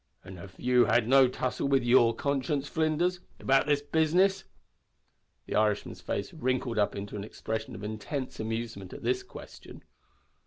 [0.23, 4.45] "And have you had no tussle with your conscience, Flinders, about this business?"
[5.45, 9.83] The Irishman's face wrinkled up into an expression of intense amusement at this question.